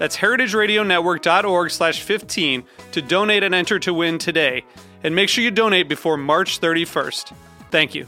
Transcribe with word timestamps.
That's 0.00 0.16
heritageradionetwork.org 0.16 1.70
slash 1.70 2.00
15 2.00 2.64
to 2.92 3.02
donate 3.02 3.42
and 3.42 3.54
enter 3.54 3.78
to 3.80 3.92
win 3.92 4.16
today. 4.16 4.64
And 5.04 5.14
make 5.14 5.28
sure 5.28 5.44
you 5.44 5.50
donate 5.50 5.90
before 5.90 6.16
March 6.16 6.58
31st. 6.58 7.34
Thank 7.70 7.94
you. 7.94 8.06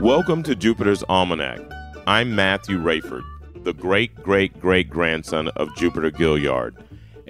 Welcome 0.00 0.42
to 0.44 0.54
Jupiter's 0.54 1.04
Almanac. 1.10 1.60
I'm 2.06 2.34
Matthew 2.34 2.78
Raiford, 2.78 3.24
the 3.64 3.74
great 3.74 4.14
great 4.14 4.58
great 4.58 4.88
grandson 4.88 5.48
of 5.56 5.76
Jupiter 5.76 6.10
Gilliard, 6.10 6.74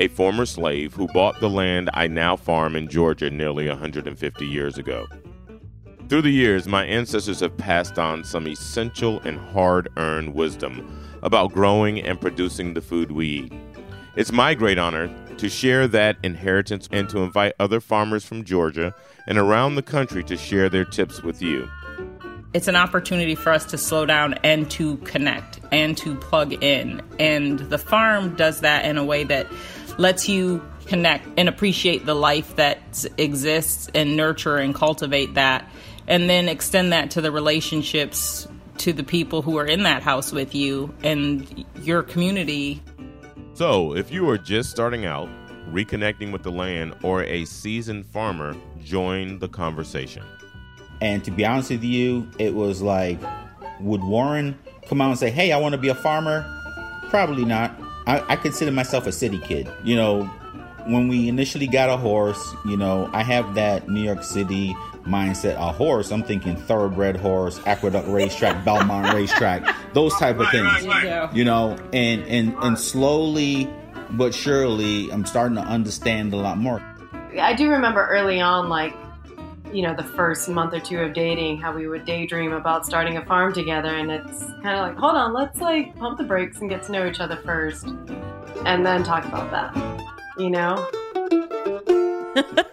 a 0.00 0.08
former 0.08 0.46
slave 0.46 0.94
who 0.94 1.06
bought 1.08 1.38
the 1.40 1.50
land 1.50 1.90
I 1.92 2.06
now 2.06 2.34
farm 2.34 2.74
in 2.74 2.88
Georgia 2.88 3.30
nearly 3.30 3.68
150 3.68 4.46
years 4.46 4.78
ago. 4.78 5.06
Through 6.08 6.22
the 6.22 6.30
years, 6.30 6.66
my 6.66 6.84
ancestors 6.86 7.40
have 7.40 7.56
passed 7.56 7.98
on 7.98 8.24
some 8.24 8.48
essential 8.48 9.20
and 9.20 9.38
hard 9.38 9.90
earned 9.98 10.34
wisdom 10.34 11.06
about 11.22 11.52
growing 11.52 12.00
and 12.00 12.18
producing 12.18 12.72
the 12.72 12.80
food 12.80 13.12
we 13.12 13.26
eat. 13.28 13.52
It's 14.16 14.32
my 14.32 14.54
great 14.54 14.78
honor 14.78 15.14
to 15.36 15.48
share 15.50 15.86
that 15.88 16.16
inheritance 16.22 16.88
and 16.90 17.08
to 17.10 17.18
invite 17.18 17.52
other 17.60 17.78
farmers 17.78 18.24
from 18.24 18.42
Georgia 18.42 18.94
and 19.26 19.36
around 19.38 19.74
the 19.74 19.82
country 19.82 20.24
to 20.24 20.36
share 20.36 20.70
their 20.70 20.86
tips 20.86 21.22
with 21.22 21.42
you. 21.42 21.68
It's 22.52 22.66
an 22.66 22.74
opportunity 22.74 23.36
for 23.36 23.52
us 23.52 23.64
to 23.66 23.78
slow 23.78 24.04
down 24.06 24.34
and 24.42 24.68
to 24.72 24.96
connect 24.98 25.60
and 25.70 25.96
to 25.98 26.16
plug 26.16 26.52
in. 26.64 27.00
And 27.20 27.60
the 27.60 27.78
farm 27.78 28.34
does 28.34 28.60
that 28.62 28.84
in 28.84 28.98
a 28.98 29.04
way 29.04 29.22
that 29.24 29.46
lets 30.00 30.30
you 30.30 30.66
connect 30.86 31.28
and 31.38 31.48
appreciate 31.48 32.06
the 32.06 32.14
life 32.14 32.56
that 32.56 33.04
exists 33.18 33.90
and 33.94 34.16
nurture 34.16 34.56
and 34.56 34.74
cultivate 34.74 35.34
that. 35.34 35.70
And 36.08 36.28
then 36.28 36.48
extend 36.48 36.92
that 36.92 37.12
to 37.12 37.20
the 37.20 37.30
relationships 37.30 38.48
to 38.78 38.94
the 38.94 39.04
people 39.04 39.42
who 39.42 39.58
are 39.58 39.66
in 39.66 39.82
that 39.82 40.02
house 40.02 40.32
with 40.32 40.54
you 40.54 40.92
and 41.04 41.66
your 41.82 42.02
community. 42.02 42.82
So, 43.52 43.94
if 43.94 44.10
you 44.10 44.28
are 44.30 44.38
just 44.38 44.70
starting 44.70 45.04
out, 45.04 45.28
reconnecting 45.70 46.32
with 46.32 46.42
the 46.42 46.50
land, 46.50 46.96
or 47.02 47.22
a 47.24 47.44
seasoned 47.44 48.06
farmer, 48.06 48.56
join 48.82 49.38
the 49.38 49.48
conversation. 49.48 50.24
And 51.02 51.22
to 51.24 51.30
be 51.30 51.44
honest 51.44 51.70
with 51.70 51.84
you, 51.84 52.28
it 52.38 52.54
was 52.54 52.80
like, 52.80 53.20
would 53.80 54.02
Warren 54.02 54.58
come 54.88 55.02
out 55.02 55.10
and 55.10 55.18
say, 55.18 55.30
hey, 55.30 55.52
I 55.52 55.58
want 55.58 55.74
to 55.74 55.78
be 55.78 55.88
a 55.88 55.94
farmer? 55.94 56.42
Probably 57.10 57.44
not. 57.44 57.78
I, 58.06 58.32
I 58.32 58.36
consider 58.36 58.72
myself 58.72 59.06
a 59.06 59.12
city 59.12 59.38
kid. 59.38 59.70
You 59.84 59.96
know, 59.96 60.24
when 60.86 61.08
we 61.08 61.28
initially 61.28 61.66
got 61.66 61.88
a 61.90 61.96
horse, 61.96 62.54
you 62.64 62.76
know, 62.76 63.10
I 63.12 63.22
have 63.22 63.54
that 63.54 63.88
New 63.88 64.02
York 64.02 64.22
City 64.22 64.74
mindset. 65.04 65.56
A 65.56 65.72
horse, 65.72 66.10
I'm 66.10 66.22
thinking 66.22 66.56
thoroughbred 66.56 67.16
horse, 67.16 67.60
Aqueduct 67.66 68.08
Racetrack, 68.08 68.64
Belmont 68.64 69.14
Racetrack, 69.14 69.74
those 69.94 70.14
type 70.14 70.38
of 70.38 70.48
things. 70.50 70.84
You 71.34 71.44
know, 71.44 71.76
and 71.92 72.22
and 72.22 72.54
and 72.60 72.78
slowly 72.78 73.68
but 74.12 74.34
surely, 74.34 75.10
I'm 75.10 75.24
starting 75.24 75.56
to 75.56 75.62
understand 75.62 76.32
a 76.32 76.36
lot 76.36 76.58
more. 76.58 76.82
I 77.38 77.54
do 77.54 77.70
remember 77.70 78.06
early 78.06 78.40
on, 78.40 78.68
like 78.68 78.94
you 79.72 79.82
know, 79.82 79.94
the 79.94 80.04
first 80.04 80.48
month 80.48 80.74
or 80.74 80.80
two 80.80 80.98
of 80.98 81.12
dating, 81.12 81.58
how 81.58 81.74
we 81.74 81.88
would 81.88 82.04
daydream 82.04 82.52
about 82.52 82.86
starting 82.86 83.16
a 83.16 83.24
farm 83.24 83.52
together. 83.52 83.88
And 83.88 84.10
it's 84.10 84.44
kind 84.62 84.76
of 84.76 84.88
like, 84.88 84.96
hold 84.96 85.16
on, 85.16 85.32
let's 85.32 85.60
like 85.60 85.96
pump 85.96 86.18
the 86.18 86.24
brakes 86.24 86.60
and 86.60 86.68
get 86.68 86.82
to 86.84 86.92
know 86.92 87.06
each 87.06 87.20
other 87.20 87.36
first 87.36 87.86
and 88.64 88.84
then 88.84 89.02
talk 89.02 89.24
about 89.24 89.50
that, 89.50 89.74
you 90.38 90.50
know? 90.50 90.88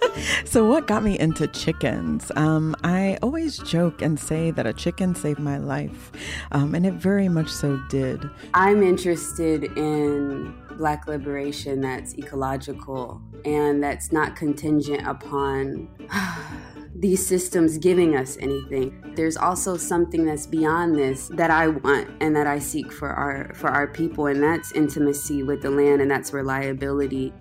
so, 0.46 0.66
what 0.66 0.88
got 0.88 1.04
me 1.04 1.18
into 1.18 1.48
chickens? 1.48 2.32
Um, 2.36 2.76
I 2.84 3.18
always 3.22 3.58
joke 3.58 4.02
and 4.02 4.20
say 4.20 4.52
that 4.52 4.66
a 4.66 4.74
chicken 4.74 5.16
saved 5.16 5.40
my 5.40 5.58
life, 5.58 6.12
um, 6.52 6.76
and 6.76 6.86
it 6.86 6.94
very 6.94 7.30
much 7.30 7.50
so 7.50 7.78
did. 7.90 8.30
I'm 8.54 8.84
interested 8.84 9.66
in 9.78 10.56
Black 10.78 11.08
liberation 11.08 11.82
that's 11.82 12.14
ecological 12.18 13.22
and 13.46 13.84
that's 13.84 14.12
not 14.12 14.36
contingent 14.36 15.08
upon 15.08 15.90
these 16.96 17.26
systems 17.26 17.78
giving 17.78 18.16
us 18.16 18.38
anything. 18.40 19.14
There's 19.16 19.38
also 19.38 19.76
something 19.78 20.26
that's 20.26 20.46
beyond 20.46 20.96
this 20.96 21.28
that 21.30 21.52
I 21.52 21.68
want 21.68 22.10
and 22.22 22.36
that 22.36 22.48
I 22.48 22.60
seek 22.60 22.92
for 22.92 23.10
our 23.10 23.54
for 23.54 23.70
our 23.70 23.88
people 23.88 24.28
and 24.28 24.42
that's 24.42 24.72
intimacy 24.72 25.44
with 25.44 25.62
the 25.62 25.72
land 25.72 26.02
and 26.02 26.10
that's 26.10 26.32
reliability. 26.32 27.34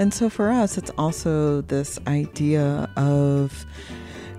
And 0.00 0.12
so 0.12 0.28
for 0.28 0.50
us 0.50 0.76
it's 0.76 0.90
also 0.98 1.60
this 1.60 2.00
idea 2.08 2.90
of 2.96 3.64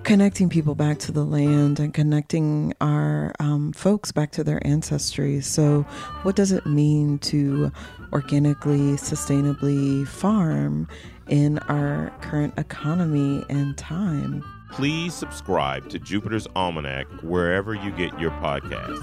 connecting 0.02 0.48
people 0.48 0.74
back 0.74 0.98
to 0.98 1.12
the 1.12 1.24
land 1.24 1.78
and 1.78 1.94
connecting 1.94 2.74
our 2.80 3.32
um, 3.38 3.72
folks 3.72 4.10
back 4.12 4.32
to 4.32 4.44
their 4.44 4.64
ancestry. 4.66 5.40
So, 5.40 5.82
what 6.24 6.34
does 6.34 6.50
it 6.50 6.66
mean 6.66 7.20
to 7.20 7.70
organically, 8.12 8.96
sustainably 8.96 10.06
farm 10.06 10.88
in 11.28 11.58
our 11.60 12.12
current 12.20 12.54
economy 12.58 13.44
and 13.48 13.78
time? 13.78 14.44
please 14.72 15.12
subscribe 15.12 15.88
to 15.90 15.98
Jupiter's 15.98 16.48
Almanac 16.56 17.06
wherever 17.22 17.74
you 17.74 17.90
get 17.90 18.18
your 18.18 18.30
podcast. 18.32 18.98